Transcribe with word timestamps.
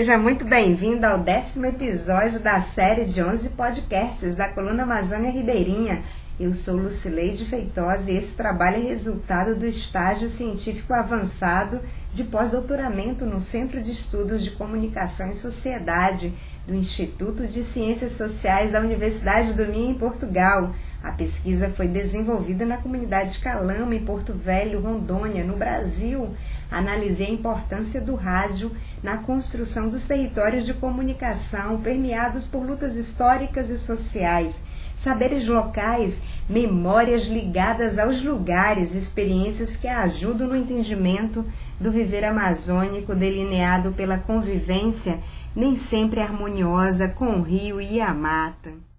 seja 0.00 0.16
muito 0.16 0.46
bem-vindo 0.46 1.04
ao 1.04 1.18
décimo 1.18 1.66
episódio 1.66 2.40
da 2.40 2.58
série 2.58 3.04
de 3.04 3.22
11 3.22 3.50
podcasts 3.50 4.34
da 4.34 4.48
coluna 4.48 4.84
Amazônia 4.84 5.30
Ribeirinha. 5.30 6.02
Eu 6.40 6.54
sou 6.54 6.76
Lucileide 6.76 7.44
Feitosa 7.44 8.10
e 8.10 8.16
esse 8.16 8.34
trabalho 8.34 8.76
é 8.78 8.88
resultado 8.88 9.54
do 9.54 9.66
estágio 9.66 10.30
científico 10.30 10.94
avançado 10.94 11.82
de 12.14 12.24
pós-doutoramento 12.24 13.26
no 13.26 13.42
Centro 13.42 13.82
de 13.82 13.92
Estudos 13.92 14.42
de 14.42 14.52
Comunicação 14.52 15.28
e 15.28 15.34
Sociedade 15.34 16.32
do 16.66 16.74
Instituto 16.74 17.46
de 17.46 17.62
Ciências 17.62 18.12
Sociais 18.12 18.72
da 18.72 18.80
Universidade 18.80 19.52
do 19.52 19.66
Minho, 19.66 19.90
em 19.90 19.98
Portugal. 19.98 20.74
A 21.02 21.12
pesquisa 21.12 21.68
foi 21.68 21.88
desenvolvida 21.88 22.64
na 22.64 22.78
comunidade 22.78 23.32
de 23.32 23.40
Calama, 23.40 23.94
em 23.94 24.04
Porto 24.04 24.32
Velho, 24.32 24.80
Rondônia, 24.80 25.44
no 25.44 25.58
Brasil. 25.58 26.34
Analisei 26.70 27.26
a 27.26 27.32
importância 27.32 28.00
do 28.00 28.14
rádio 28.14 28.70
na 29.02 29.16
construção 29.16 29.88
dos 29.88 30.04
territórios 30.04 30.66
de 30.66 30.74
comunicação 30.74 31.80
permeados 31.80 32.46
por 32.46 32.64
lutas 32.64 32.96
históricas 32.96 33.70
e 33.70 33.78
sociais, 33.78 34.60
saberes 34.94 35.46
locais, 35.46 36.20
memórias 36.48 37.26
ligadas 37.26 37.98
aos 37.98 38.22
lugares, 38.22 38.94
experiências 38.94 39.74
que 39.74 39.88
ajudam 39.88 40.48
no 40.48 40.56
entendimento 40.56 41.44
do 41.80 41.90
viver 41.90 42.24
amazônico 42.24 43.14
delineado 43.14 43.92
pela 43.92 44.18
convivência 44.18 45.18
nem 45.56 45.76
sempre 45.76 46.20
harmoniosa 46.20 47.08
com 47.08 47.38
o 47.38 47.42
rio 47.42 47.80
e 47.80 48.00
a 48.00 48.12
mata. 48.12 48.89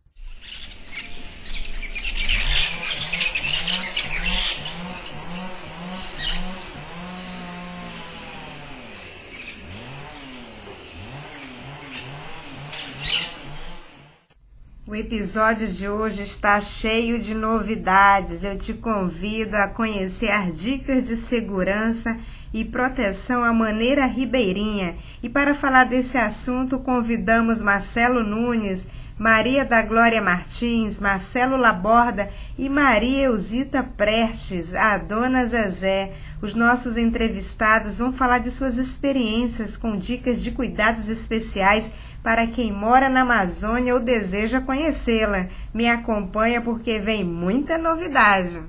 O 14.91 14.95
episódio 14.95 15.69
de 15.69 15.87
hoje 15.87 16.21
está 16.21 16.59
cheio 16.59 17.17
de 17.17 17.33
novidades. 17.33 18.43
Eu 18.43 18.57
te 18.57 18.73
convido 18.73 19.55
a 19.55 19.65
conhecer 19.65 20.29
as 20.29 20.59
dicas 20.59 21.07
de 21.07 21.15
segurança 21.15 22.19
e 22.53 22.65
proteção 22.65 23.41
à 23.41 23.53
maneira 23.53 24.05
ribeirinha. 24.05 24.97
E 25.23 25.29
para 25.29 25.55
falar 25.55 25.85
desse 25.85 26.17
assunto, 26.17 26.77
convidamos 26.77 27.61
Marcelo 27.61 28.21
Nunes, 28.21 28.85
Maria 29.17 29.63
da 29.63 29.81
Glória 29.81 30.21
Martins, 30.21 30.99
Marcelo 30.99 31.55
Laborda 31.55 32.29
e 32.57 32.67
Maria 32.67 33.27
Eusita 33.27 33.81
Prestes, 33.81 34.73
a 34.73 34.97
dona 34.97 35.45
Zezé. 35.45 36.11
Os 36.41 36.53
nossos 36.53 36.97
entrevistados 36.97 37.97
vão 37.97 38.11
falar 38.11 38.39
de 38.39 38.51
suas 38.51 38.75
experiências 38.75 39.77
com 39.77 39.95
dicas 39.95 40.43
de 40.43 40.51
cuidados 40.51 41.07
especiais 41.07 41.91
para 42.23 42.47
quem 42.47 42.71
mora 42.71 43.09
na 43.09 43.21
Amazônia 43.21 43.93
ou 43.93 43.99
deseja 43.99 44.61
conhecê-la. 44.61 45.47
Me 45.73 45.87
acompanha 45.87 46.61
porque 46.61 46.99
vem 46.99 47.23
muita 47.23 47.77
novidade. 47.77 48.61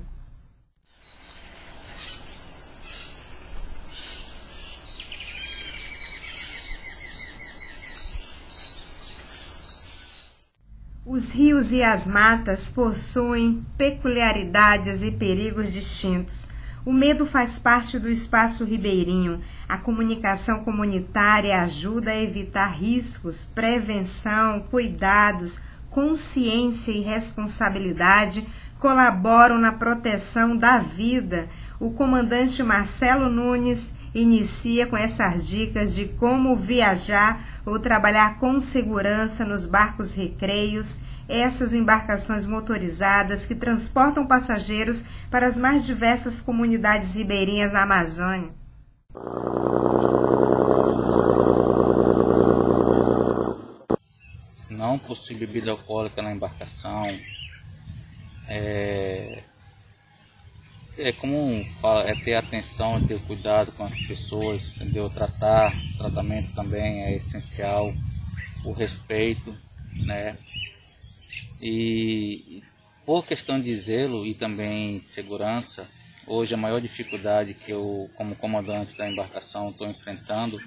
Os 11.05 11.31
rios 11.31 11.71
e 11.71 11.83
as 11.83 12.07
matas 12.07 12.71
possuem 12.71 13.63
peculiaridades 13.77 15.03
e 15.03 15.11
perigos 15.11 15.71
distintos. 15.71 16.47
O 16.85 16.91
medo 16.91 17.25
faz 17.25 17.59
parte 17.59 17.99
do 17.99 18.09
espaço 18.09 18.63
ribeirinho 18.63 19.39
a 19.67 19.77
comunicação 19.77 20.63
comunitária 20.63 21.61
ajuda 21.61 22.11
a 22.11 22.21
evitar 22.21 22.67
riscos, 22.67 23.45
prevenção, 23.45 24.61
cuidados, 24.69 25.59
consciência 25.89 26.91
e 26.91 27.01
responsabilidade 27.01 28.47
colaboram 28.79 29.57
na 29.57 29.71
proteção 29.71 30.57
da 30.57 30.77
vida. 30.77 31.47
O 31.79 31.91
comandante 31.91 32.61
Marcelo 32.61 33.29
Nunes 33.29 33.93
inicia 34.13 34.85
com 34.85 34.97
essas 34.97 35.47
dicas 35.47 35.95
de 35.95 36.05
como 36.05 36.55
viajar 36.55 37.61
ou 37.65 37.79
trabalhar 37.79 38.39
com 38.39 38.59
segurança 38.59 39.45
nos 39.45 39.65
barcos 39.65 40.13
recreios, 40.13 40.97
essas 41.29 41.73
embarcações 41.73 42.45
motorizadas 42.45 43.45
que 43.45 43.55
transportam 43.55 44.25
passageiros 44.25 45.05
para 45.31 45.47
as 45.47 45.57
mais 45.57 45.85
diversas 45.85 46.41
comunidades 46.41 47.15
ribeirinhas 47.15 47.71
na 47.71 47.83
Amazônia. 47.83 48.62
Não 54.69 54.97
possui 54.99 55.35
bebida 55.35 55.71
alcoólica 55.71 56.21
na 56.21 56.31
embarcação. 56.31 57.07
É, 58.47 59.43
é 60.97 61.11
comum 61.13 61.65
é 62.05 62.15
ter 62.15 62.35
atenção, 62.35 63.05
ter 63.05 63.19
cuidado 63.21 63.71
com 63.71 63.85
as 63.85 63.99
pessoas, 64.01 64.77
entendeu? 64.77 65.09
Tratar, 65.09 65.73
tratamento 65.97 66.53
também 66.53 67.03
é 67.03 67.15
essencial, 67.15 67.93
o 68.65 68.71
respeito, 68.71 69.55
né? 70.05 70.37
E 71.61 72.61
por 73.05 73.25
questão 73.25 73.59
de 73.59 73.75
zelo 73.75 74.25
e 74.25 74.33
também 74.33 74.99
segurança, 74.99 75.87
Hoje 76.25 76.53
a 76.53 76.57
maior 76.57 76.79
dificuldade 76.79 77.53
que 77.53 77.71
eu, 77.71 78.09
como 78.15 78.35
comandante 78.35 78.97
da 78.97 79.09
embarcação, 79.09 79.69
estou 79.69 79.87
enfrentando 79.89 80.57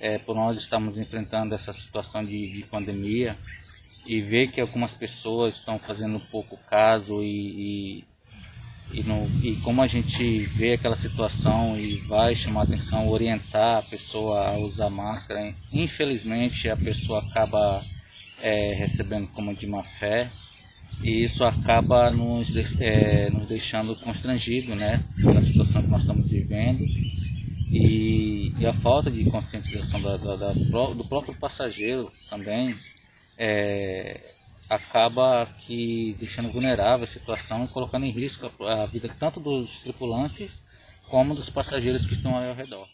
é 0.00 0.18
por 0.18 0.34
nós 0.34 0.56
estamos 0.56 0.98
enfrentando 0.98 1.54
essa 1.54 1.72
situação 1.72 2.24
de, 2.24 2.50
de 2.50 2.62
pandemia 2.64 3.36
e 4.06 4.20
ver 4.20 4.50
que 4.50 4.60
algumas 4.60 4.92
pessoas 4.92 5.56
estão 5.56 5.78
fazendo 5.78 6.18
pouco 6.30 6.56
caso 6.68 7.22
e, 7.22 8.00
e, 8.90 8.98
e, 8.98 9.02
no, 9.02 9.28
e 9.44 9.56
como 9.56 9.82
a 9.82 9.86
gente 9.86 10.40
vê 10.46 10.72
aquela 10.72 10.96
situação 10.96 11.78
e 11.78 11.96
vai 12.08 12.34
chamar 12.34 12.62
atenção, 12.62 13.08
orientar 13.08 13.78
a 13.78 13.82
pessoa 13.82 14.48
a 14.48 14.58
usar 14.58 14.88
máscara, 14.88 15.54
infelizmente 15.70 16.68
a 16.70 16.76
pessoa 16.76 17.20
acaba 17.20 17.80
é, 18.40 18.72
recebendo 18.72 19.28
como 19.28 19.54
de 19.54 19.66
má 19.66 19.82
fé 19.82 20.30
e 21.02 21.24
isso 21.24 21.44
acaba 21.44 22.10
nos, 22.10 22.48
é, 22.78 23.30
nos 23.30 23.48
deixando 23.48 23.96
constrangido 23.96 24.74
né, 24.74 25.02
pela 25.16 25.42
situação 25.42 25.82
que 25.82 25.88
nós 25.88 26.02
estamos 26.02 26.28
vivendo 26.28 26.84
e, 27.70 28.52
e 28.58 28.66
a 28.66 28.72
falta 28.72 29.10
de 29.10 29.30
conscientização 29.30 30.00
da, 30.02 30.16
da, 30.16 30.36
da, 30.36 30.52
do 30.52 31.04
próprio 31.08 31.34
passageiro 31.34 32.10
também 32.28 32.74
é, 33.38 34.20
acaba 34.68 35.46
que 35.66 36.14
deixando 36.18 36.52
vulnerável 36.52 37.04
a 37.04 37.08
situação 37.08 37.64
e 37.64 37.68
colocando 37.68 38.04
em 38.04 38.10
risco 38.10 38.50
a, 38.60 38.82
a 38.82 38.86
vida 38.86 39.08
tanto 39.18 39.40
dos 39.40 39.80
tripulantes 39.80 40.62
como 41.08 41.34
dos 41.34 41.48
passageiros 41.48 42.06
que 42.06 42.14
estão 42.14 42.36
ao 42.36 42.54
redor. 42.54 42.86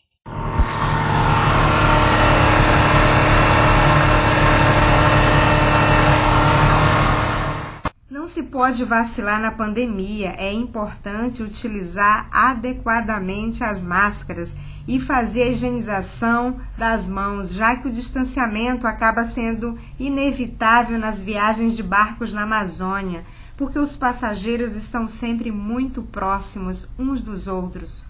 Não 8.26 8.32
se 8.32 8.42
pode 8.42 8.84
vacilar 8.84 9.40
na 9.40 9.52
pandemia. 9.52 10.34
É 10.36 10.52
importante 10.52 11.44
utilizar 11.44 12.28
adequadamente 12.32 13.62
as 13.62 13.84
máscaras 13.84 14.56
e 14.84 14.98
fazer 14.98 15.44
a 15.44 15.48
higienização 15.50 16.60
das 16.76 17.06
mãos, 17.06 17.52
já 17.52 17.76
que 17.76 17.86
o 17.86 17.92
distanciamento 17.92 18.84
acaba 18.84 19.24
sendo 19.24 19.78
inevitável 19.96 20.98
nas 20.98 21.22
viagens 21.22 21.76
de 21.76 21.84
barcos 21.84 22.32
na 22.32 22.42
Amazônia, 22.42 23.24
porque 23.56 23.78
os 23.78 23.94
passageiros 23.94 24.74
estão 24.74 25.06
sempre 25.08 25.52
muito 25.52 26.02
próximos 26.02 26.88
uns 26.98 27.22
dos 27.22 27.46
outros. 27.46 28.04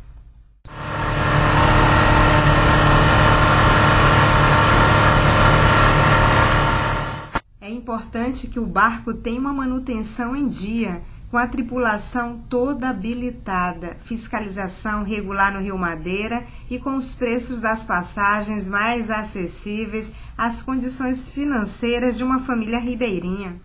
É 7.67 7.71
importante 7.73 8.47
que 8.47 8.61
o 8.61 8.65
barco 8.65 9.13
tenha 9.13 9.41
uma 9.41 9.53
manutenção 9.53 10.37
em 10.37 10.47
dia, 10.47 11.03
com 11.29 11.37
a 11.37 11.49
tripulação 11.49 12.41
toda 12.49 12.89
habilitada, 12.89 13.97
fiscalização 14.05 15.03
regular 15.03 15.53
no 15.53 15.59
Rio 15.59 15.77
Madeira 15.77 16.47
e 16.71 16.79
com 16.79 16.95
os 16.95 17.13
preços 17.13 17.59
das 17.59 17.85
passagens 17.85 18.69
mais 18.69 19.11
acessíveis 19.11 20.13
às 20.39 20.63
condições 20.63 21.27
financeiras 21.27 22.17
de 22.17 22.23
uma 22.23 22.39
família 22.39 22.79
ribeirinha. 22.79 23.61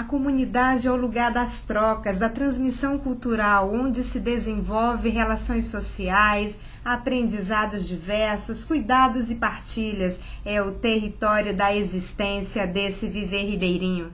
A 0.00 0.04
comunidade 0.04 0.88
é 0.88 0.90
o 0.90 0.96
lugar 0.96 1.30
das 1.30 1.60
trocas, 1.60 2.16
da 2.16 2.30
transmissão 2.30 2.98
cultural, 2.98 3.70
onde 3.70 4.02
se 4.02 4.18
desenvolve 4.18 5.10
relações 5.10 5.66
sociais, 5.66 6.58
aprendizados 6.82 7.86
diversos, 7.86 8.64
cuidados 8.64 9.30
e 9.30 9.34
partilhas. 9.34 10.18
É 10.42 10.62
o 10.62 10.72
território 10.72 11.54
da 11.54 11.76
existência 11.76 12.66
desse 12.66 13.10
viver 13.10 13.42
ribeirinho. 13.42 14.10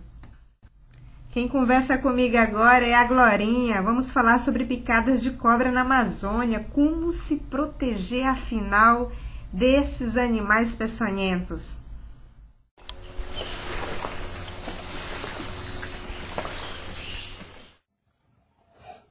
Quem 1.30 1.46
conversa 1.46 1.96
comigo 1.96 2.36
agora 2.36 2.84
é 2.84 2.92
a 2.92 3.04
Glorinha. 3.04 3.80
Vamos 3.80 4.10
falar 4.10 4.40
sobre 4.40 4.64
picadas 4.64 5.22
de 5.22 5.30
cobra 5.30 5.70
na 5.70 5.82
Amazônia. 5.82 6.66
Como 6.72 7.12
se 7.12 7.36
proteger, 7.36 8.26
afinal, 8.26 9.12
desses 9.52 10.16
animais 10.16 10.74
peçonhentos? 10.74 11.85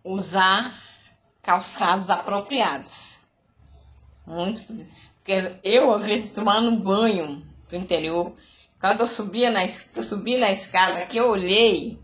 Usar 0.06 0.82
calçados 1.42 2.12
apropriados. 2.12 3.18
Muito. 4.26 4.64
Porque 5.16 5.60
eu, 5.64 5.92
às 5.94 6.06
vezes, 6.06 6.30
tomando 6.30 6.72
banho 6.78 7.44
do 7.68 7.76
interior, 7.76 8.36
quando 8.80 9.00
eu 9.02 9.08
subia 9.08 9.50
na, 9.50 9.64
eu 9.64 10.04
subi 10.04 10.38
na 10.38 10.52
escada, 10.52 11.06
que 11.08 11.18
eu 11.18 11.30
olhei, 11.30 12.00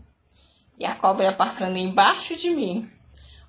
e 0.78 0.84
a 0.84 0.96
cobra 0.96 1.32
passando 1.32 1.76
embaixo 1.76 2.36
de 2.36 2.50
mim. 2.50 2.90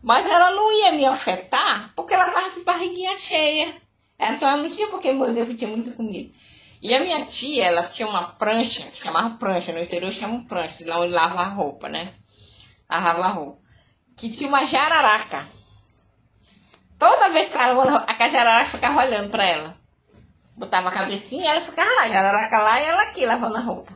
Mas 0.04 0.30
ela 0.30 0.52
não 0.52 0.72
ia 0.72 0.92
me 0.92 1.06
afetar, 1.06 1.92
porque 1.96 2.14
ela 2.14 2.28
estava 2.28 2.52
de 2.52 2.60
barriguinha 2.60 3.18
cheia. 3.18 3.76
Então 4.20 4.48
ela 4.48 4.62
não 4.62 4.70
tinha 4.70 4.88
por 4.88 5.00
que 5.00 5.12
morder, 5.12 5.46
porque 5.46 5.58
tinha 5.58 5.72
muita 5.72 5.92
comida. 5.92 6.32
E 6.80 6.94
a 6.94 7.00
minha 7.00 7.26
tia, 7.26 7.64
ela 7.66 7.84
tinha 7.84 8.08
uma 8.08 8.24
prancha, 8.24 8.84
que 8.84 9.00
chamava 9.00 9.38
prancha, 9.38 9.72
no 9.72 9.80
interior 9.80 10.12
chamam 10.12 10.44
prancha, 10.44 10.86
lá 10.86 11.00
onde 11.00 11.14
lava 11.14 11.42
a 11.42 11.48
roupa, 11.48 11.90
né? 11.90 12.14
Lavava 12.90 13.24
a 13.24 13.28
roupa. 13.30 13.63
Que 14.16 14.30
tinha 14.30 14.50
uma 14.50 14.66
jararaca. 14.66 15.46
Toda 16.98 17.30
vez 17.30 17.52
que 17.52 17.58
ela 17.58 18.06
a 18.08 18.30
jararaca 18.30 18.70
ficava 18.70 19.06
olhando 19.06 19.30
para 19.30 19.46
ela. 19.46 19.78
Botava 20.56 20.90
a 20.90 20.92
cabecinha 20.92 21.44
e 21.44 21.48
ela 21.48 21.62
ficava 21.62 21.90
lá, 21.96 22.08
jararaca 22.08 22.58
lá 22.60 22.80
e 22.80 22.86
ela 22.86 23.02
aqui 23.04 23.26
lavando 23.26 23.58
a 23.58 23.62
roupa. 23.62 23.94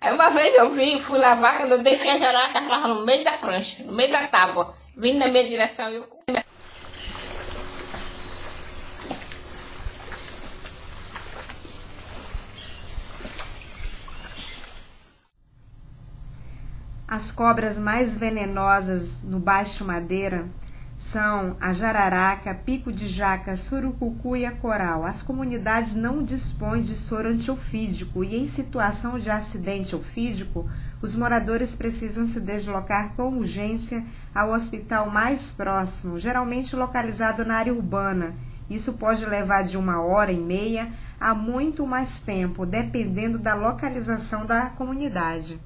Aí 0.00 0.12
uma 0.12 0.30
vez 0.30 0.54
eu 0.54 0.70
vi, 0.70 0.98
fui 1.00 1.18
lavar, 1.18 1.58
quando 1.58 1.72
eu 1.72 1.78
deixei 1.82 2.10
a 2.10 2.18
jararaca, 2.18 2.58
ela 2.58 2.88
no 2.88 3.04
meio 3.04 3.22
da 3.22 3.38
prancha, 3.38 3.84
no 3.84 3.92
meio 3.92 4.10
da 4.10 4.26
tábua, 4.26 4.74
vindo 4.96 5.18
na 5.18 5.28
minha 5.28 5.46
direção 5.46 5.90
e 5.90 5.96
eu 5.96 6.08
As 17.10 17.32
cobras 17.32 17.76
mais 17.76 18.14
venenosas 18.14 19.20
no 19.24 19.40
Baixo 19.40 19.84
Madeira 19.84 20.46
são 20.96 21.56
a 21.60 21.72
jararaca, 21.72 22.54
pico 22.54 22.92
de 22.92 23.08
jaca, 23.08 23.56
surucucu 23.56 24.36
e 24.36 24.46
a 24.46 24.52
coral. 24.52 25.04
As 25.04 25.20
comunidades 25.20 25.92
não 25.92 26.22
dispõem 26.22 26.82
de 26.82 26.94
soro 26.94 27.30
antiofídico 27.30 28.22
e 28.22 28.36
em 28.36 28.46
situação 28.46 29.18
de 29.18 29.28
acidente 29.28 29.96
ofídico, 29.96 30.70
os 31.02 31.16
moradores 31.16 31.74
precisam 31.74 32.24
se 32.24 32.38
deslocar 32.38 33.12
com 33.16 33.38
urgência 33.38 34.04
ao 34.32 34.52
hospital 34.52 35.10
mais 35.10 35.50
próximo, 35.50 36.16
geralmente 36.16 36.76
localizado 36.76 37.44
na 37.44 37.56
área 37.56 37.74
urbana. 37.74 38.36
Isso 38.70 38.92
pode 38.92 39.26
levar 39.26 39.64
de 39.64 39.76
uma 39.76 40.00
hora 40.00 40.30
e 40.30 40.38
meia 40.38 40.92
a 41.18 41.34
muito 41.34 41.84
mais 41.84 42.20
tempo, 42.20 42.64
dependendo 42.64 43.36
da 43.36 43.56
localização 43.56 44.46
da 44.46 44.66
comunidade. 44.70 45.60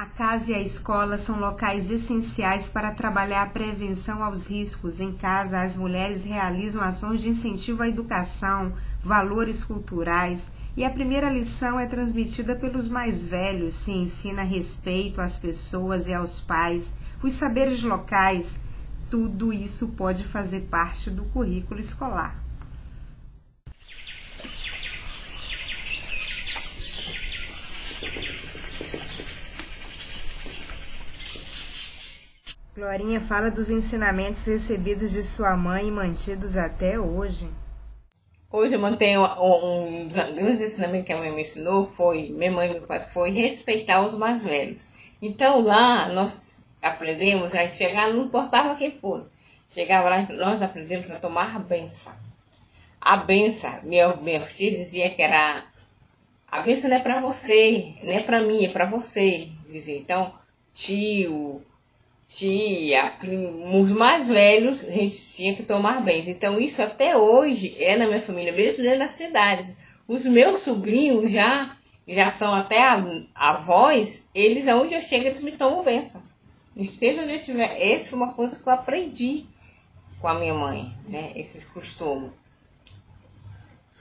A 0.00 0.06
casa 0.30 0.52
e 0.52 0.54
a 0.54 0.60
escola 0.60 1.18
são 1.18 1.40
locais 1.40 1.90
essenciais 1.90 2.68
para 2.68 2.92
trabalhar 2.92 3.42
a 3.42 3.46
prevenção 3.46 4.22
aos 4.22 4.46
riscos. 4.46 5.00
Em 5.00 5.12
casa, 5.12 5.60
as 5.60 5.76
mulheres 5.76 6.22
realizam 6.22 6.80
ações 6.82 7.20
de 7.20 7.28
incentivo 7.28 7.82
à 7.82 7.88
educação, 7.88 8.72
valores 9.02 9.64
culturais, 9.64 10.48
e 10.76 10.84
a 10.84 10.90
primeira 10.90 11.28
lição 11.28 11.80
é 11.80 11.86
transmitida 11.86 12.54
pelos 12.54 12.88
mais 12.88 13.24
velhos, 13.24 13.74
se 13.74 13.90
ensina 13.90 14.44
respeito 14.44 15.20
às 15.20 15.36
pessoas 15.36 16.06
e 16.06 16.14
aos 16.14 16.38
pais, 16.38 16.92
os 17.20 17.32
saberes 17.32 17.82
locais. 17.82 18.60
Tudo 19.10 19.52
isso 19.52 19.88
pode 19.88 20.22
fazer 20.22 20.60
parte 20.70 21.10
do 21.10 21.24
currículo 21.24 21.80
escolar. 21.80 22.40
Glorinha 32.80 33.20
fala 33.20 33.50
dos 33.50 33.68
ensinamentos 33.68 34.46
recebidos 34.46 35.10
de 35.10 35.22
sua 35.22 35.54
mãe 35.54 35.88
e 35.88 35.90
mantidos 35.90 36.56
até 36.56 36.98
hoje. 36.98 37.46
Hoje 38.50 38.74
eu 38.74 38.80
mantenho 38.80 39.22
um, 39.38 40.08
dos 40.08 40.60
ensinamentos 40.62 41.06
que 41.06 41.12
a 41.12 41.18
mãe 41.18 41.30
me 41.30 41.42
ensinou 41.42 41.92
foi, 41.94 42.30
minha 42.30 42.50
mãe 42.50 42.70
e 42.70 42.72
meu 42.72 42.86
pai, 42.86 43.06
foi 43.12 43.32
respeitar 43.32 44.00
os 44.00 44.14
mais 44.14 44.42
velhos. 44.42 44.94
Então 45.20 45.60
lá 45.60 46.08
nós 46.08 46.64
aprendemos 46.80 47.54
a 47.54 47.68
chegar, 47.68 48.14
não 48.14 48.24
importava 48.24 48.74
quem 48.74 48.92
fosse. 48.92 49.28
Chegava 49.68 50.08
lá, 50.08 50.22
nós 50.30 50.62
aprendemos 50.62 51.10
a 51.10 51.18
tomar 51.18 51.54
a 51.54 51.58
benção. 51.58 52.14
A 52.98 53.18
benção, 53.18 53.78
meu, 53.82 54.16
meu 54.22 54.40
filho 54.46 54.78
dizia 54.78 55.10
que 55.10 55.20
era 55.20 55.66
a 56.50 56.62
benção 56.62 56.88
não 56.88 56.96
é 56.96 57.00
para 57.00 57.20
você, 57.20 57.92
não 58.02 58.14
é 58.14 58.22
para 58.22 58.40
mim, 58.40 58.64
é 58.64 58.70
para 58.70 58.86
você. 58.86 59.50
Dizia, 59.68 59.98
então, 59.98 60.32
tio, 60.72 61.62
tia, 62.30 63.14
os 63.74 63.90
mais 63.90 64.28
velhos, 64.28 64.88
a 64.88 64.92
gente 64.92 65.16
tinha 65.34 65.56
que 65.56 65.64
tomar 65.64 66.00
bens. 66.00 66.28
Então, 66.28 66.60
isso 66.60 66.80
até 66.80 67.16
hoje 67.16 67.74
é 67.76 67.96
na 67.96 68.06
minha 68.06 68.22
família, 68.22 68.52
mesmo 68.52 68.84
dentro 68.84 69.00
das 69.00 69.12
cidades. 69.12 69.76
Os 70.06 70.24
meus 70.24 70.62
sobrinhos 70.62 71.32
já, 71.32 71.76
já 72.06 72.30
são 72.30 72.54
até 72.54 72.82
avós, 73.34 74.28
eles, 74.32 74.68
aonde 74.68 74.94
eu 74.94 75.02
chego, 75.02 75.26
eles 75.26 75.42
me 75.42 75.52
tomam 75.52 75.82
benção. 75.82 76.22
Esteja 76.76 77.22
onde 77.22 77.32
eu 77.32 77.36
estiver. 77.36 77.76
Essa 77.76 78.10
foi 78.10 78.18
uma 78.18 78.32
coisa 78.32 78.56
que 78.56 78.66
eu 78.66 78.72
aprendi 78.72 79.44
com 80.20 80.28
a 80.28 80.38
minha 80.38 80.54
mãe, 80.54 80.94
né? 81.08 81.32
Esses 81.34 81.64
costumes. 81.64 82.30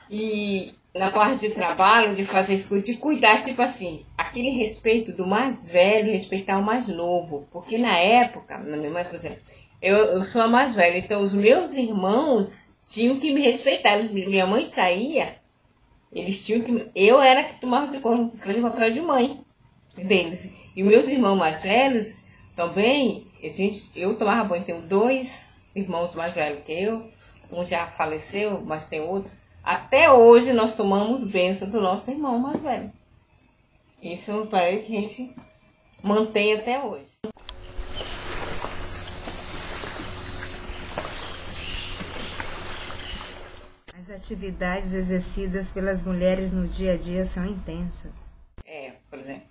E 0.10 0.74
na 0.94 1.10
parte 1.10 1.48
de 1.48 1.50
trabalho, 1.50 2.16
de 2.16 2.24
fazer 2.26 2.56
isso, 2.56 2.80
de 2.80 2.96
cuidar, 2.96 3.44
tipo 3.44 3.62
assim, 3.62 4.06
aquele 4.30 4.52
respeito 4.52 5.12
do 5.12 5.26
mais 5.26 5.68
velho, 5.68 6.12
respeitar 6.12 6.58
o 6.58 6.64
mais 6.64 6.88
novo. 6.88 7.48
Porque 7.52 7.78
na 7.78 7.98
época, 7.98 8.58
na 8.60 8.78
minha 8.78 8.92
mãe, 8.92 9.04
por 9.04 9.16
exemplo, 9.16 9.40
eu, 9.82 9.98
eu 9.98 10.24
sou 10.24 10.42
a 10.42 10.48
mais 10.48 10.76
velha, 10.76 10.98
então 10.98 11.24
os 11.24 11.34
meus 11.34 11.74
irmãos 11.74 12.74
tinham 12.86 13.20
que 13.20 13.34
me 13.34 13.42
respeitar. 13.42 13.98
minha 13.98 14.46
mãe 14.46 14.66
saía, 14.66 15.36
eles 16.14 16.46
tinham 16.46 16.62
que. 16.62 16.90
Eu 16.96 17.22
era 17.22 17.44
que 17.44 17.60
tomava 17.60 17.92
de 17.92 18.00
conta, 18.00 18.38
fazia 18.38 18.60
o 18.60 18.72
papel 18.72 18.92
de 18.92 19.02
mãe 19.02 19.42
deles. 19.96 20.52
E 20.76 20.84
meus 20.84 21.08
irmãos 21.08 21.36
mais 21.36 21.62
velhos 21.62 22.24
também, 22.56 23.26
gente, 23.44 23.90
eu 23.96 24.16
tomava 24.16 24.44
banho, 24.44 24.64
tenho 24.64 24.82
dois 24.82 25.54
irmãos 25.76 26.14
mais 26.14 26.34
velhos 26.34 26.64
que 26.64 26.72
eu, 26.72 27.10
um 27.52 27.66
já 27.66 27.88
faleceu, 27.88 28.62
mas 28.62 28.88
tem 28.88 29.02
outro. 29.02 29.32
Até 29.64 30.12
hoje 30.12 30.54
nós 30.54 30.76
tomamos 30.76 31.24
bênção 31.24 31.70
do 31.70 31.82
nosso 31.82 32.10
irmão 32.12 32.40
mais 32.40 32.62
velho. 32.62 32.92
Isso 34.02 34.48
parece 34.50 34.88
que 34.88 34.98
a 34.98 35.02
gente 35.02 35.36
mantém 36.02 36.54
até 36.54 36.82
hoje. 36.82 37.10
As 43.98 44.10
atividades 44.10 44.94
exercidas 44.94 45.72
pelas 45.72 46.04
mulheres 46.04 46.52
no 46.52 46.68
dia 46.68 46.94
a 46.94 46.98
dia 46.98 47.26
são 47.26 47.46
intensas. 47.46 48.30
É, 48.66 48.94
por 49.10 49.20
exemplo, 49.20 49.44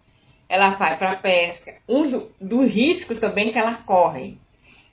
ela 0.48 0.70
vai 0.70 0.98
para 0.98 1.16
pesca. 1.16 1.74
Um 1.88 2.10
do, 2.10 2.32
do 2.40 2.64
risco 2.64 3.14
também 3.14 3.52
que 3.52 3.58
ela 3.58 3.74
corre. 3.74 4.38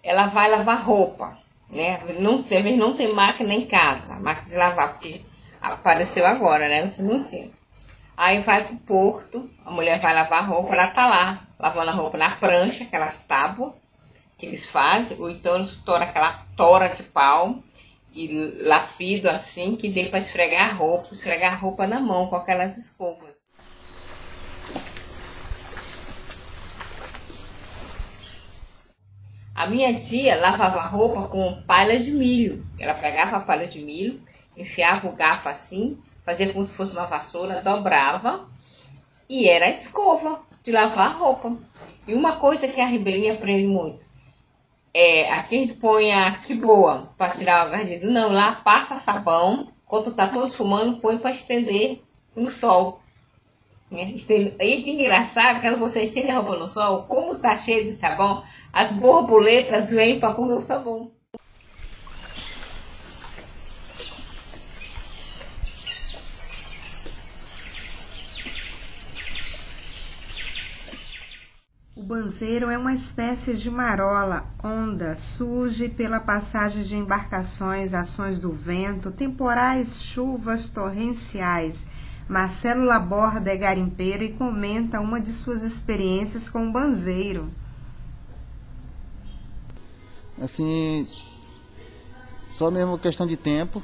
Ela 0.03 0.27
vai 0.27 0.49
lavar 0.49 0.83
roupa 0.83 1.45
né? 1.69 1.99
Não 2.19 2.43
teve, 2.43 2.75
não 2.75 2.95
tem 2.95 3.13
máquina 3.13 3.53
em 3.53 3.65
casa, 3.65 4.15
máquina 4.15 4.49
de 4.49 4.55
lavar, 4.55 4.93
porque 4.93 5.21
apareceu 5.61 6.25
agora, 6.25 6.67
né? 6.67 6.87
Você 6.87 7.01
não 7.01 7.23
tinha. 7.23 7.49
Aí 8.17 8.39
vai 8.39 8.65
pro 8.65 8.77
porto, 8.77 9.49
a 9.65 9.71
mulher 9.71 9.99
vai 9.99 10.13
lavar 10.13 10.39
a 10.39 10.45
roupa, 10.45 10.73
ela 10.73 10.87
tá 10.87 11.05
lá, 11.05 11.47
lavando 11.59 11.89
a 11.89 11.93
roupa 11.93 12.17
na 12.17 12.29
prancha, 12.31 12.85
aquelas 12.85 13.25
tábuas 13.25 13.73
que 14.37 14.45
eles 14.45 14.65
fazem, 14.65 15.17
ou 15.19 15.29
então 15.29 15.55
eles 15.55 15.71
toram 15.85 16.05
aquela 16.05 16.45
tora 16.55 16.87
de 16.89 17.03
pau 17.03 17.61
e 18.13 18.27
lapido 18.61 19.29
assim, 19.29 19.75
que 19.75 19.89
dê 19.89 20.05
para 20.05 20.19
esfregar 20.19 20.69
a 20.69 20.73
roupa, 20.73 21.13
esfregar 21.13 21.53
a 21.53 21.57
roupa 21.57 21.85
na 21.85 21.99
mão 21.99 22.27
com 22.27 22.37
aquelas 22.37 22.77
escovas. 22.77 23.35
A 29.53 29.67
minha 29.67 29.97
tia 29.97 30.35
lavava 30.35 30.81
roupa 30.81 31.29
com 31.29 31.61
palha 31.63 31.97
de 31.97 32.11
milho. 32.11 32.65
Ela 32.77 32.93
pegava 32.93 33.37
a 33.37 33.39
palha 33.39 33.65
de 33.65 33.79
milho, 33.79 34.21
enfiava 34.55 35.07
o 35.07 35.13
garfo 35.13 35.47
assim, 35.47 35.97
fazia 36.25 36.51
como 36.51 36.65
se 36.65 36.73
fosse 36.73 36.91
uma 36.91 37.05
vassoura, 37.05 37.61
dobrava 37.61 38.49
e 39.29 39.47
era 39.47 39.65
a 39.65 39.69
escova 39.69 40.41
de 40.63 40.71
lavar 40.71 41.11
a 41.11 41.13
roupa. 41.13 41.55
E 42.07 42.13
uma 42.13 42.37
coisa 42.37 42.67
que 42.67 42.81
a 42.81 42.85
Ribeirinha 42.85 43.33
aprende 43.33 43.67
muito: 43.67 44.05
é, 44.93 45.31
aqui 45.31 45.57
a 45.57 45.59
gente 45.59 45.73
põe 45.75 46.11
a 46.11 46.31
que 46.39 46.53
boa 46.53 47.13
para 47.17 47.33
tirar 47.33 47.67
o 47.67 47.71
gardido. 47.71 48.09
Não, 48.09 48.31
lá 48.31 48.53
passa 48.53 48.99
sabão, 48.99 49.71
quando 49.85 50.13
tá 50.13 50.27
todo 50.27 50.51
fumando, 50.51 50.99
põe 50.99 51.17
para 51.17 51.31
estender 51.31 52.01
no 52.35 52.49
sol. 52.49 53.01
E 53.91 54.83
que 54.83 54.91
engraçado, 54.91 55.61
quando 55.61 55.77
você 55.77 56.01
estende 56.01 56.31
a 56.31 56.39
roupa 56.39 56.57
no 56.57 56.67
sol, 56.67 57.03
como 57.03 57.35
tá 57.35 57.55
cheio 57.55 57.85
de 57.85 57.91
sabão, 57.91 58.43
as 58.73 58.91
borboletas 58.91 59.91
vêm 59.91 60.19
para 60.19 60.33
comer 60.33 60.55
o 60.55 60.61
sabão. 60.61 61.11
Banzeiro 72.05 72.69
é 72.69 72.77
uma 72.77 72.93
espécie 72.93 73.55
de 73.55 73.69
marola, 73.71 74.45
onda, 74.63 75.15
surge 75.15 75.89
pela 75.89 76.19
passagem 76.19 76.83
de 76.83 76.95
embarcações, 76.95 77.95
ações 77.95 78.39
do 78.39 78.51
vento, 78.51 79.09
temporais, 79.09 79.97
chuvas 79.99 80.69
torrenciais. 80.69 81.87
Marcelo 82.29 82.85
Laborda 82.85 83.51
é 83.51 83.57
garimpeiro 83.57 84.23
e 84.23 84.33
comenta 84.33 85.01
uma 85.01 85.19
de 85.19 85.33
suas 85.33 85.63
experiências 85.63 86.47
com 86.47 86.67
o 86.67 86.71
banzeiro. 86.71 87.49
Assim, 90.39 91.07
só 92.51 92.69
mesmo 92.69 92.99
questão 92.99 93.25
de 93.25 93.35
tempo, 93.35 93.81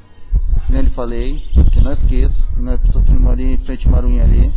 como 0.71 0.79
eu 0.79 0.85
lhe 0.85 0.89
falei, 0.89 1.43
que 1.73 1.81
não 1.81 1.91
esqueço, 1.91 2.47
nós 2.55 2.79
sofremos 2.93 3.29
ali 3.29 3.55
em 3.55 3.57
frente 3.57 3.85
ao 3.87 3.91
Maruim 3.91 4.21
ali, 4.21 4.53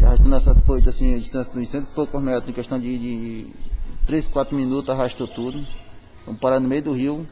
arrastando 0.00 0.34
essas 0.34 0.58
poitas 0.58 0.94
assim, 0.94 1.14
a 1.14 1.18
distância 1.18 1.52
de 1.52 1.66
cento 1.66 1.88
e 1.92 1.94
poucos 1.94 2.22
metros, 2.22 2.48
em 2.48 2.54
questão 2.54 2.78
de, 2.78 2.98
de 2.98 3.46
3, 4.06 4.28
4 4.28 4.56
minutos, 4.56 4.88
arrastou 4.88 5.28
tudo. 5.28 5.62
Vamos 6.24 6.40
parar 6.40 6.58
no 6.58 6.66
meio 6.66 6.80
do 6.80 6.92
rio, 6.92 7.26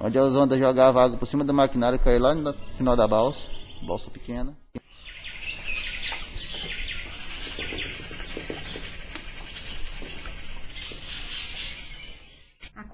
onde 0.00 0.18
as 0.18 0.34
ondas 0.34 0.58
jogavam 0.58 1.00
água 1.00 1.16
por 1.16 1.26
cima 1.26 1.44
da 1.44 1.52
maquinária, 1.52 1.96
caiu 1.96 2.20
lá 2.20 2.34
no 2.34 2.52
final 2.72 2.96
da 2.96 3.06
balsa, 3.06 3.46
balsa 3.86 4.10
pequena. 4.10 4.52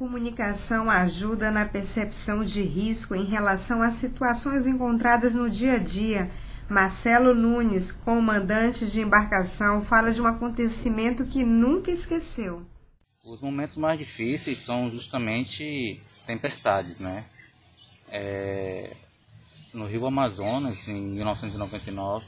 Comunicação 0.02 0.90
ajuda 0.90 1.48
na 1.48 1.64
percepção 1.64 2.44
de 2.44 2.60
risco 2.60 3.14
em 3.14 3.24
relação 3.24 3.80
às 3.80 3.94
situações 3.94 4.66
encontradas 4.66 5.32
no 5.32 5.48
dia 5.48 5.74
a 5.74 5.78
dia 5.78 6.28
Marcelo 6.68 7.32
Nunes, 7.32 7.92
comandante 7.92 8.84
de 8.84 9.00
embarcação, 9.00 9.80
fala 9.80 10.12
de 10.12 10.20
um 10.20 10.26
acontecimento 10.26 11.24
que 11.24 11.44
nunca 11.44 11.92
esqueceu. 11.92 12.66
Os 13.24 13.40
momentos 13.40 13.76
mais 13.76 13.96
difíceis 13.96 14.58
são 14.58 14.90
justamente 14.90 15.96
tempestades, 16.26 16.98
né? 16.98 17.24
É... 18.08 18.96
No 19.72 19.86
Rio 19.86 20.04
Amazonas, 20.04 20.88
em 20.88 21.00
1999, 21.00 22.26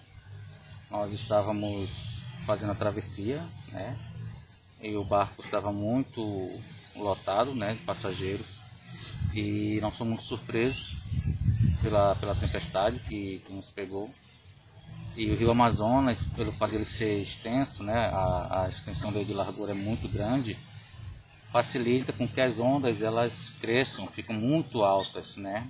nós 0.93 1.13
estávamos 1.13 2.23
fazendo 2.47 2.71
a 2.71 2.77
travessia, 2.77 3.43
né? 3.73 3.99
E 4.81 4.95
o 4.95 5.03
barco 5.03 5.43
estava 5.43 5.73
muito 5.73 6.23
lotado, 6.97 7.55
né, 7.55 7.75
de 7.75 7.81
passageiros. 7.81 8.59
E 9.35 9.79
nós 9.81 9.97
fomos 9.97 10.23
surpresos 10.25 10.97
pela, 11.83 12.15
pela 12.17 12.35
tempestade 12.35 12.99
que, 13.01 13.43
que 13.45 13.53
nos 13.53 13.67
pegou. 13.67 14.11
E 15.17 15.31
o 15.31 15.37
rio 15.37 15.51
Amazonas, 15.51 16.25
pelo 16.35 16.53
fato 16.53 16.71
de 16.71 16.77
ele 16.77 16.85
ser 16.85 17.23
extenso, 17.23 17.83
né, 17.83 17.95
a, 17.95 18.65
a 18.65 18.69
extensão 18.69 19.13
dele 19.13 19.27
de 19.27 19.33
largura 19.33 19.73
é 19.73 19.75
muito 19.75 20.09
grande, 20.09 20.57
facilita 21.53 22.13
com 22.13 22.27
que 22.27 22.41
as 22.41 22.59
ondas 22.59 23.01
elas 23.01 23.51
cresçam, 23.61 24.09
ficam 24.09 24.35
muito 24.35 24.83
altas, 24.83 25.37
né? 25.37 25.69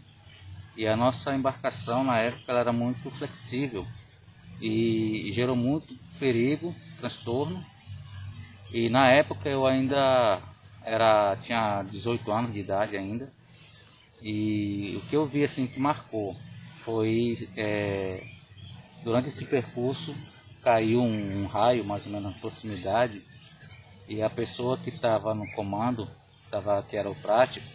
E 0.77 0.87
a 0.87 0.97
nossa 0.97 1.35
embarcação 1.35 2.03
na 2.03 2.19
época 2.19 2.53
era 2.53 2.73
muito 2.73 3.11
flexível 3.11 3.87
e 4.61 5.31
gerou 5.35 5.55
muito 5.55 5.95
perigo, 6.19 6.75
transtorno. 6.99 7.63
E 8.73 8.89
na 8.89 9.09
época 9.11 9.49
eu 9.49 9.67
ainda 9.67 10.41
era 10.85 11.37
tinha 11.43 11.83
18 11.83 12.31
anos 12.31 12.53
de 12.53 12.61
idade 12.61 12.97
ainda. 12.97 13.33
E 14.23 14.95
o 14.97 15.09
que 15.09 15.17
eu 15.17 15.27
vi 15.27 15.45
assim 15.45 15.67
que 15.67 15.79
marcou 15.79 16.37
foi 16.85 17.37
é, 17.57 18.23
Durante 19.05 19.29
esse 19.29 19.45
percurso 19.45 20.17
caiu 20.63 21.03
um, 21.03 21.43
um 21.43 21.47
raio 21.47 21.85
mais 21.85 22.07
ou 22.07 22.13
menos 22.13 22.33
na 22.33 22.41
proximidade 22.41 23.23
e 24.09 24.23
a 24.23 24.31
pessoa 24.31 24.79
que 24.79 24.89
estava 24.89 25.35
no 25.35 25.47
comando, 25.53 26.09
tava, 26.51 26.83
que 26.85 26.97
era 26.97 27.11
o 27.11 27.15
prático, 27.17 27.67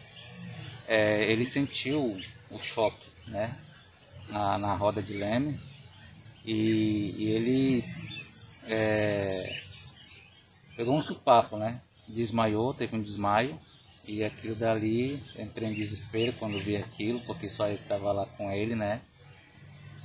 é, 0.88 1.32
ele 1.32 1.46
sentiu 1.46 2.18
o 2.50 2.58
choque 2.58 3.06
né, 3.28 3.56
na, 4.28 4.58
na 4.58 4.74
roda 4.74 5.04
de 5.04 5.14
leme 5.14 5.60
e, 6.44 7.14
e 7.16 7.30
ele 7.30 7.84
é, 8.70 9.62
pegou 10.76 10.98
um 10.98 11.02
supapo, 11.02 11.58
né? 11.58 11.80
Desmaiou, 12.10 12.74
teve 12.74 12.96
um 12.96 13.02
desmaio 13.02 13.58
e 14.08 14.24
aquilo 14.24 14.56
dali 14.56 15.22
entrei 15.38 15.70
em 15.70 15.74
desespero 15.74 16.34
quando 16.34 16.58
vi 16.60 16.76
aquilo, 16.76 17.20
porque 17.22 17.48
só 17.48 17.68
eu 17.68 17.76
estava 17.76 18.12
lá 18.12 18.26
com 18.26 18.52
ele, 18.52 18.76
né? 18.76 19.02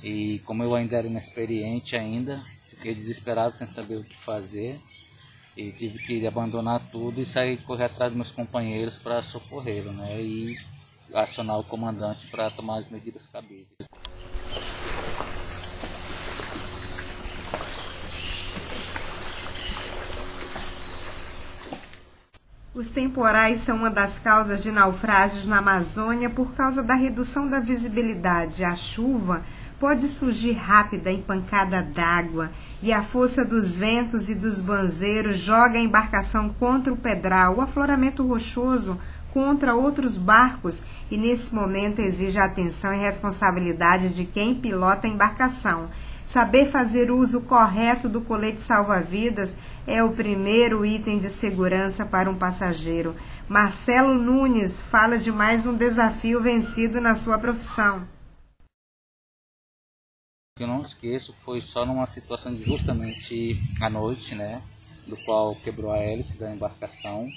E 0.03 0.39
como 0.45 0.63
eu 0.63 0.75
ainda 0.75 0.97
era 0.97 1.07
inexperiente 1.07 1.95
ainda, 1.95 2.37
fiquei 2.69 2.93
desesperado 2.93 3.55
sem 3.55 3.65
saber 3.65 3.97
o 3.97 4.03
que 4.03 4.15
fazer. 4.15 4.79
E 5.57 5.71
tive 5.71 5.97
que 5.99 6.27
abandonar 6.27 6.81
tudo 6.91 7.21
e 7.21 7.25
sair 7.25 7.57
correr 7.63 7.85
atrás 7.85 8.11
dos 8.11 8.17
meus 8.17 8.31
companheiros 8.31 8.97
para 8.97 9.23
socorrê-lo, 9.23 9.91
né? 9.93 10.21
E 10.21 10.55
acionar 11.13 11.57
o 11.57 11.63
comandante 11.63 12.27
para 12.27 12.51
tomar 12.51 12.79
as 12.79 12.89
medidas 12.91 13.25
cabíveis. 13.27 13.87
Os 22.75 22.89
temporais 22.89 23.61
são 23.61 23.77
uma 23.77 23.89
das 23.89 24.17
causas 24.17 24.61
de 24.61 24.69
naufrágios 24.69 25.47
na 25.47 25.59
Amazônia 25.59 26.29
por 26.29 26.51
causa 26.55 26.83
da 26.83 26.93
redução 26.93 27.47
da 27.47 27.57
visibilidade. 27.57 28.65
A 28.65 28.75
chuva 28.75 29.43
pode 29.79 30.09
surgir 30.09 30.51
rápida 30.51 31.09
em 31.09 31.21
pancada 31.21 31.81
d'água, 31.81 32.51
e 32.83 32.91
a 32.91 33.01
força 33.01 33.45
dos 33.45 33.77
ventos 33.77 34.27
e 34.27 34.35
dos 34.35 34.59
banzeiros 34.59 35.37
joga 35.37 35.79
a 35.79 35.81
embarcação 35.81 36.49
contra 36.49 36.91
o 36.91 36.97
pedral, 36.97 37.55
o 37.55 37.61
afloramento 37.61 38.27
rochoso 38.27 38.99
contra 39.33 39.73
outros 39.73 40.17
barcos, 40.17 40.83
e 41.09 41.15
nesse 41.15 41.55
momento 41.55 41.99
exige 41.99 42.39
a 42.39 42.43
atenção 42.43 42.93
e 42.93 42.97
responsabilidade 42.97 44.13
de 44.13 44.25
quem 44.25 44.53
pilota 44.53 45.07
a 45.07 45.09
embarcação. 45.09 45.87
Saber 46.25 46.69
fazer 46.69 47.11
uso 47.11 47.41
correto 47.41 48.09
do 48.09 48.21
colete 48.21 48.61
salva-vidas 48.61 49.55
é 49.85 50.03
o 50.03 50.11
primeiro 50.11 50.85
item 50.85 51.19
de 51.19 51.29
segurança 51.29 52.05
para 52.05 52.29
um 52.29 52.35
passageiro. 52.35 53.15
Marcelo 53.47 54.13
Nunes 54.15 54.79
fala 54.79 55.17
de 55.17 55.31
mais 55.31 55.65
um 55.65 55.73
desafio 55.75 56.41
vencido 56.41 56.99
na 56.99 57.15
sua 57.15 57.37
profissão 57.37 58.07
eu 60.57 60.67
não 60.67 60.81
esqueço 60.81 61.33
foi 61.33 61.59
só 61.59 61.85
numa 61.85 62.05
situação 62.05 62.55
de 62.55 62.63
justamente 62.63 63.61
à 63.81 63.89
noite, 63.89 64.35
né? 64.35 64.61
Do 65.05 65.17
qual 65.17 65.53
quebrou 65.53 65.91
a 65.91 65.97
hélice 65.97 66.39
da 66.39 66.49
embarcação. 66.49 67.29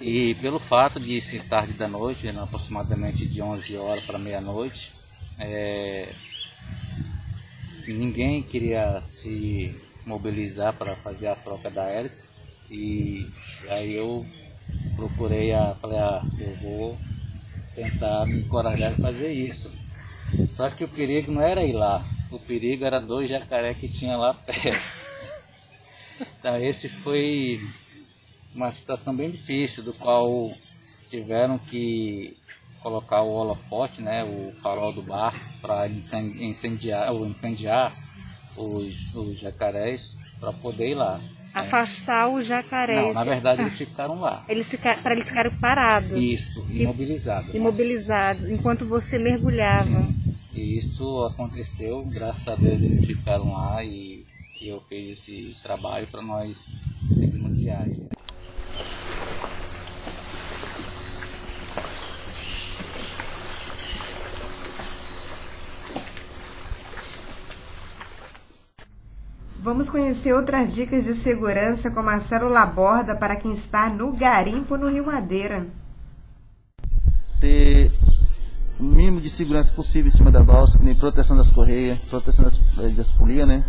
E 0.00 0.36
pelo 0.36 0.60
fato 0.60 1.00
de 1.00 1.20
ser 1.20 1.44
tarde 1.48 1.72
da 1.72 1.88
noite, 1.88 2.30
né, 2.30 2.40
aproximadamente 2.40 3.26
de 3.26 3.42
11 3.42 3.76
horas 3.78 4.04
para 4.04 4.16
meia-noite, 4.16 4.92
é, 5.40 6.14
ninguém 7.88 8.42
queria 8.42 9.00
se 9.00 9.74
mobilizar 10.04 10.74
para 10.74 10.94
fazer 10.94 11.28
a 11.28 11.34
troca 11.34 11.70
da 11.70 11.84
hélice. 11.84 12.28
E 12.70 13.26
aí 13.70 13.94
eu 13.94 14.26
procurei 14.96 15.52
a. 15.52 15.74
Falei, 15.74 15.98
ah, 15.98 16.22
eu 16.38 16.54
vou 16.56 16.98
tentar 17.74 18.26
me 18.26 18.40
encorajar 18.40 18.92
a 18.92 18.96
fazer 18.96 19.32
isso. 19.32 19.70
Só 20.48 20.70
que 20.70 20.84
o 20.84 20.88
perigo 20.88 21.32
não 21.32 21.42
era 21.42 21.64
ir 21.64 21.72
lá, 21.72 22.04
o 22.30 22.38
perigo 22.38 22.84
era 22.84 23.00
dois 23.00 23.28
jacaré 23.28 23.74
que 23.74 23.88
tinha 23.88 24.16
lá 24.16 24.34
perto. 24.34 25.02
Então 26.38 26.56
esse 26.56 26.88
foi 26.88 27.60
uma 28.54 28.70
situação 28.70 29.14
bem 29.14 29.30
difícil, 29.30 29.82
do 29.82 29.92
qual 29.94 30.50
tiveram 31.10 31.58
que 31.58 32.36
colocar 32.82 33.22
o 33.22 33.30
holofote, 33.30 34.02
né, 34.02 34.24
o 34.24 34.52
farol 34.60 34.92
do 34.92 35.02
barco, 35.02 35.38
para 35.60 35.86
incendiar 35.88 37.12
ou 37.12 37.26
incendiar 37.26 37.92
os, 38.56 39.14
os 39.14 39.38
jacarés 39.38 40.16
para 40.40 40.52
poder 40.52 40.90
ir 40.90 40.94
lá. 40.94 41.20
Afastar 41.54 42.28
os 42.28 42.46
jacarés. 42.46 43.06
Não, 43.06 43.14
na 43.14 43.24
verdade 43.24 43.62
eles 43.62 43.74
ficaram 43.78 44.18
lá. 44.18 44.44
Eles 44.48 44.68
ficaram, 44.68 45.02
para 45.02 45.14
eles 45.14 45.28
ficarem 45.28 45.52
parados. 45.52 46.18
Isso, 46.18 46.64
imobilizados. 46.70 47.54
Imobilizados, 47.54 48.50
enquanto 48.50 48.84
você 48.86 49.18
mergulhava. 49.18 49.84
Sim. 49.84 50.22
E 50.54 50.78
isso 50.78 51.24
aconteceu, 51.24 52.04
graças 52.06 52.48
a 52.48 52.56
Deus 52.56 52.82
eles 52.82 53.04
ficaram 53.04 53.52
lá 53.52 53.82
e, 53.84 54.26
e 54.60 54.68
eu 54.68 54.82
fiz 54.88 55.18
esse 55.18 55.56
trabalho 55.62 56.06
para 56.08 56.22
nós 56.22 56.66
seguirmos 57.08 57.54
viagem. 57.54 58.08
Vamos 69.72 69.88
conhecer 69.88 70.34
outras 70.34 70.74
dicas 70.74 71.04
de 71.04 71.14
segurança 71.14 71.90
com 71.90 72.02
Marcelo 72.02 72.46
Laborda 72.46 73.16
para 73.16 73.34
quem 73.34 73.54
está 73.54 73.88
no 73.88 74.12
garimpo 74.12 74.76
no 74.76 74.90
Rio 74.90 75.06
Madeira. 75.06 75.66
Ter 77.40 77.90
o 78.78 78.82
mínimo 78.82 79.18
de 79.18 79.30
segurança 79.30 79.72
possível 79.72 80.08
em 80.08 80.14
cima 80.14 80.30
da 80.30 80.44
balsa, 80.44 80.78
nem 80.78 80.94
proteção 80.94 81.38
das 81.38 81.48
correias, 81.48 81.98
proteção 82.00 82.44
das, 82.44 82.58
das 82.94 83.12
folias, 83.12 83.48
né? 83.48 83.64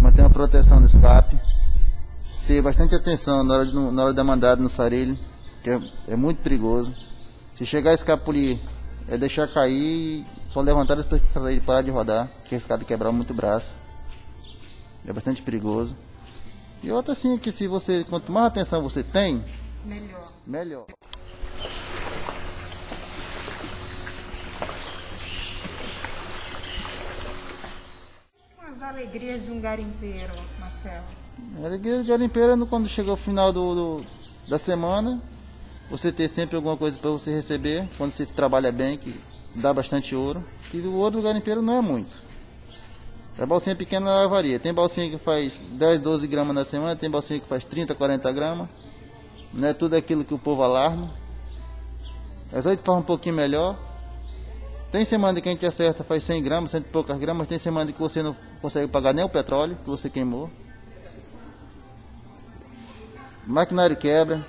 Manter 0.00 0.22
uma 0.22 0.30
proteção 0.30 0.80
do 0.80 0.88
escape. 0.88 1.38
Ter 2.48 2.60
bastante 2.60 2.92
atenção 2.92 3.44
na 3.44 3.54
hora, 3.54 3.66
de, 3.66 3.72
na 3.72 4.02
hora 4.02 4.12
da 4.12 4.24
mandada 4.24 4.60
no 4.60 4.68
sarelho, 4.68 5.16
que 5.62 5.70
é, 5.70 5.78
é 6.08 6.16
muito 6.16 6.42
perigoso. 6.42 6.92
Se 7.56 7.64
chegar 7.64 7.92
a 7.92 7.94
escapulir, 7.94 8.58
é 9.06 9.16
deixar 9.16 9.46
cair, 9.46 10.26
só 10.48 10.60
levantar 10.60 10.96
depois 10.96 11.22
que 11.22 11.38
ele 11.38 11.60
parar 11.60 11.82
de 11.82 11.92
rodar, 11.92 12.28
que 12.48 12.56
é 12.56 12.58
arriscado 12.58 12.84
quebrar 12.84 13.12
muito 13.12 13.30
o 13.30 13.36
braço. 13.36 13.76
É 15.06 15.12
bastante 15.12 15.42
perigoso. 15.42 15.96
E 16.82 16.90
outra 16.90 17.12
assim 17.12 17.36
que 17.36 17.52
se 17.52 17.66
você, 17.66 18.04
quanto 18.04 18.32
mais 18.32 18.46
atenção 18.46 18.82
você 18.82 19.02
tem, 19.02 19.44
melhor. 19.84 20.32
melhor. 20.46 20.86
as 28.80 28.82
alegrias 28.82 29.44
de 29.44 29.50
um 29.50 29.60
garimpeiro, 29.60 30.32
Marcelo? 30.58 31.04
A 31.62 31.66
alegria 31.66 32.02
de 32.02 32.08
garimpeiro 32.08 32.52
é 32.52 32.66
quando 32.66 32.88
chega 32.88 33.12
o 33.12 33.16
final 33.16 33.52
do, 33.52 33.74
do, 33.74 34.06
da 34.48 34.58
semana, 34.58 35.20
você 35.90 36.10
ter 36.12 36.28
sempre 36.28 36.56
alguma 36.56 36.76
coisa 36.76 36.96
para 36.96 37.10
você 37.10 37.30
receber, 37.30 37.86
quando 37.98 38.12
você 38.12 38.24
trabalha 38.24 38.72
bem, 38.72 38.96
que 38.96 39.20
dá 39.54 39.74
bastante 39.74 40.14
ouro. 40.14 40.42
E 40.72 40.78
o 40.78 40.94
ouro 40.94 41.16
do 41.16 41.22
garimpeiro 41.22 41.60
não 41.60 41.76
é 41.76 41.80
muito. 41.80 42.22
A 43.40 43.46
bolsinha 43.46 43.74
pequena 43.74 44.10
ela 44.10 44.28
varia. 44.28 44.60
Tem 44.60 44.72
bolsinha 44.72 45.08
que 45.08 45.16
faz 45.16 45.62
10, 45.72 46.00
12 46.00 46.26
gramas 46.26 46.54
na 46.54 46.62
semana, 46.62 46.94
tem 46.94 47.08
bolsinha 47.08 47.40
que 47.40 47.48
faz 47.48 47.64
30, 47.64 47.94
40 47.94 48.30
gramas. 48.32 48.68
Não 49.50 49.66
é 49.66 49.72
tudo 49.72 49.96
aquilo 49.96 50.24
que 50.24 50.34
o 50.34 50.38
povo 50.38 50.62
alarma. 50.62 51.08
As 52.52 52.66
8 52.66 52.82
faz 52.82 52.98
um 52.98 53.02
pouquinho 53.02 53.34
melhor. 53.34 53.78
Tem 54.92 55.06
semana 55.06 55.40
que 55.40 55.48
a 55.48 55.52
gente 55.52 55.64
acerta, 55.64 56.04
faz 56.04 56.22
100 56.24 56.42
gramas, 56.42 56.70
100 56.72 56.80
e 56.80 56.84
poucas 56.84 57.18
gramas. 57.18 57.48
Tem 57.48 57.56
semana 57.56 57.90
que 57.90 57.98
você 57.98 58.22
não 58.22 58.36
consegue 58.60 58.88
pagar 58.88 59.14
nem 59.14 59.24
o 59.24 59.28
petróleo 59.28 59.74
que 59.82 59.88
você 59.88 60.10
queimou. 60.10 60.50
Maquinário 63.46 63.96
quebra. 63.96 64.44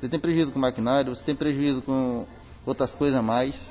Você 0.00 0.08
tem 0.08 0.18
prejuízo 0.18 0.50
com 0.50 0.58
maquinário, 0.58 1.14
você 1.14 1.22
tem 1.22 1.36
prejuízo 1.36 1.80
com 1.80 2.26
outras 2.66 2.92
coisas 2.92 3.16
a 3.16 3.22
mais. 3.22 3.70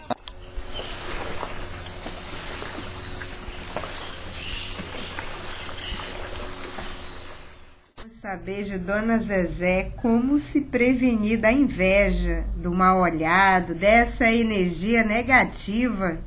Saber 8.22 8.66
de 8.66 8.78
Dona 8.78 9.18
Zezé 9.18 9.90
como 10.00 10.40
se 10.40 10.62
prevenir 10.66 11.42
da 11.42 11.52
inveja, 11.52 12.46
do 12.56 12.72
mal 12.72 13.02
olhado, 13.02 13.74
dessa 13.74 14.32
energia 14.32 15.04
negativa. 15.04 16.22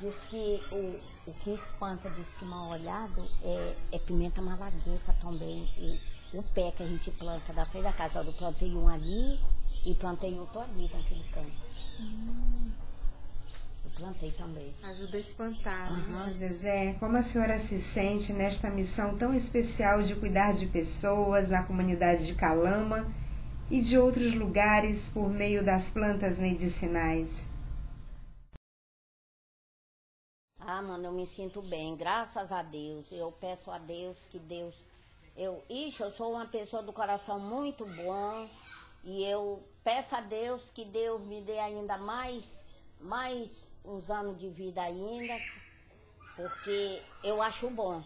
Diz 0.00 0.14
que 0.30 0.60
o, 0.72 1.30
o 1.30 1.34
que 1.42 1.50
espanta, 1.50 2.08
diz 2.08 2.26
que 2.38 2.46
mal 2.46 2.70
olhado 2.70 3.22
é, 3.42 3.76
é 3.92 3.98
pimenta 3.98 4.40
malagueta 4.40 5.14
também. 5.20 5.68
E 5.76 6.38
o 6.38 6.42
pé 6.54 6.72
que 6.72 6.84
a 6.84 6.86
gente 6.86 7.10
planta 7.10 7.52
da 7.52 7.66
frente 7.66 7.84
da 7.84 7.92
casa, 7.92 8.20
eu 8.20 8.32
plantei 8.32 8.74
um 8.74 8.88
ali 8.88 9.38
e 9.84 9.94
plantei 9.96 10.32
outro 10.38 10.58
ali 10.60 10.90
naquele 10.90 11.24
canto. 11.34 11.52
Hum 12.00 12.83
plantei 13.94 14.32
também. 14.32 14.72
Ajuda 14.82 15.16
a 15.16 15.20
espantar. 15.20 15.92
Uhum. 15.92 16.34
Zezé, 16.34 16.94
como 16.98 17.16
a 17.16 17.22
senhora 17.22 17.58
se 17.58 17.80
sente 17.80 18.32
nesta 18.32 18.68
missão 18.70 19.16
tão 19.16 19.32
especial 19.32 20.02
de 20.02 20.14
cuidar 20.16 20.52
de 20.52 20.66
pessoas 20.66 21.48
na 21.48 21.62
comunidade 21.62 22.26
de 22.26 22.34
Calama 22.34 23.06
e 23.70 23.80
de 23.80 23.96
outros 23.96 24.34
lugares 24.34 25.10
por 25.10 25.28
meio 25.28 25.64
das 25.64 25.90
plantas 25.90 26.38
medicinais? 26.38 27.42
Ah, 30.58 30.80
mano, 30.82 31.06
eu 31.06 31.12
me 31.12 31.26
sinto 31.26 31.60
bem, 31.62 31.94
graças 31.94 32.50
a 32.50 32.62
Deus. 32.62 33.12
Eu 33.12 33.30
peço 33.32 33.70
a 33.70 33.78
Deus 33.78 34.26
que 34.30 34.38
Deus. 34.38 34.84
Eu, 35.36 35.62
ixi, 35.68 36.00
eu 36.00 36.10
sou 36.10 36.32
uma 36.32 36.46
pessoa 36.46 36.82
do 36.82 36.92
coração 36.92 37.38
muito 37.38 37.84
bom 37.84 38.48
e 39.02 39.24
eu 39.24 39.62
peço 39.82 40.16
a 40.16 40.20
Deus 40.20 40.70
que 40.70 40.84
Deus 40.84 41.20
me 41.22 41.42
dê 41.42 41.58
ainda 41.58 41.98
mais, 41.98 42.64
mais 43.00 43.73
uns 43.84 44.10
anos 44.10 44.38
de 44.38 44.48
vida 44.48 44.82
ainda, 44.82 45.34
porque 46.36 47.02
eu 47.22 47.42
acho 47.42 47.68
bom. 47.70 48.02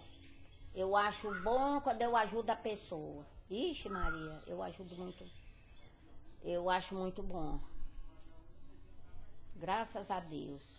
Eu 0.75 0.97
acho 0.97 1.33
bom 1.43 1.81
quando 1.81 2.03
eu 2.03 2.17
ajudo 2.17 2.51
a 2.51 2.57
pessoa. 2.57 3.27
Ixi, 3.51 3.89
Maria, 3.89 4.43
eu 4.47 4.63
ajudo 4.63 4.95
muito. 4.97 5.25
Eu 6.43 6.69
acho 6.69 6.95
muito 6.95 7.23
bom. 7.23 7.61
Graças 9.57 10.11
a 10.11 10.21
Deus. 10.21 10.79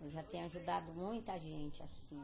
Eu 0.00 0.10
já 0.10 0.22
tenho 0.22 0.46
ajudado 0.46 0.92
muita 0.92 1.38
gente 1.38 1.82
assim. 1.82 2.22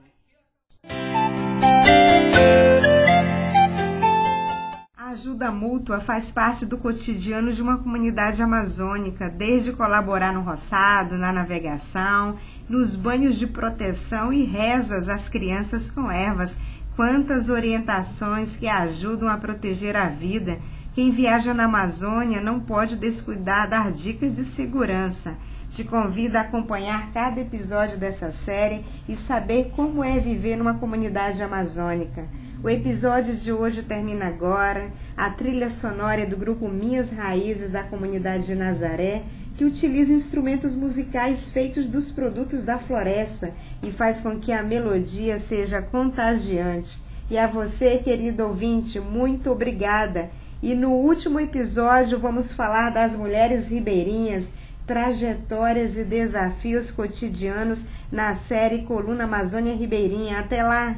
Ajuda 5.13 5.51
mútua 5.51 6.01
faz 6.01 6.31
parte 6.31 6.65
do 6.65 6.79
cotidiano 6.79 7.53
de 7.53 7.61
uma 7.61 7.77
comunidade 7.77 8.43
amazônica, 8.43 9.29
desde 9.29 9.71
colaborar 9.73 10.33
no 10.33 10.41
roçado, 10.41 11.19
na 11.19 11.31
navegação, 11.31 12.37
nos 12.67 12.97
banhos 12.97 13.37
de 13.37 13.47
proteção 13.47 14.33
e 14.33 14.45
rezas 14.45 15.11
às 15.11 15.29
crianças 15.29 15.91
com 15.91 16.11
ervas. 16.11 16.57
Quantas 16.97 17.51
orientações 17.51 18.57
que 18.57 18.67
ajudam 18.67 19.29
a 19.29 19.37
proteger 19.37 19.97
a 19.97 20.09
vida. 20.09 20.59
Quem 20.95 21.11
viaja 21.11 21.53
na 21.53 21.65
Amazônia 21.65 22.41
não 22.41 22.59
pode 22.59 22.97
descuidar 22.97 23.69
das 23.69 24.01
dicas 24.01 24.33
de 24.33 24.45
segurança. 24.45 25.35
Te 25.71 25.85
convido 25.85 26.39
a 26.39 26.43
acompanhar 26.43 27.11
cada 27.13 27.41
episódio 27.41 27.99
dessa 27.99 28.31
série 28.31 28.85
e 29.07 29.15
saber 29.15 29.73
como 29.77 30.03
é 30.03 30.19
viver 30.19 30.57
numa 30.57 30.75
comunidade 30.75 31.43
amazônica. 31.43 32.27
O 32.65 32.71
episódio 32.71 33.35
de 33.35 33.51
hoje 33.51 33.83
termina 33.83 34.27
agora 34.27 34.93
a 35.17 35.29
trilha 35.29 35.69
sonora 35.69 36.21
é 36.21 36.27
do 36.27 36.37
grupo 36.37 36.69
Minhas 36.69 37.11
Raízes 37.11 37.71
da 37.71 37.83
comunidade 37.83 38.47
de 38.47 38.55
Nazaré, 38.55 39.25
que 39.57 39.65
utiliza 39.65 40.13
instrumentos 40.13 40.73
musicais 40.73 41.51
feitos 41.51 41.89
dos 41.89 42.13
produtos 42.13 42.63
da 42.63 42.79
floresta 42.79 43.53
e 43.83 43.91
faz 43.91 44.21
com 44.21 44.39
que 44.39 44.53
a 44.53 44.63
melodia 44.63 45.41
seja 45.41 45.83
contagiante. 45.83 46.97
E 47.29 47.37
a 47.37 47.49
você, 47.49 47.99
querido 47.99 48.45
ouvinte, 48.45 49.01
muito 49.01 49.51
obrigada. 49.51 50.31
E 50.63 50.73
no 50.73 50.93
último 50.93 51.41
episódio 51.41 52.17
vamos 52.21 52.53
falar 52.53 52.91
das 52.91 53.17
mulheres 53.17 53.67
ribeirinhas, 53.67 54.53
trajetórias 54.87 55.97
e 55.97 56.05
desafios 56.05 56.93
cotidianos 56.93 57.87
na 58.11 58.37
série 58.37 58.83
Coluna 58.83 59.25
Amazônia 59.25 59.75
Ribeirinha. 59.75 60.39
Até 60.39 60.63
lá! 60.63 60.95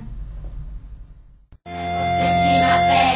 the 2.64 2.86
bed. 2.86 3.13